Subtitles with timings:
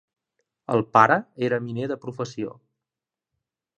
[0.75, 1.17] El pare
[1.49, 2.57] era miner de professió.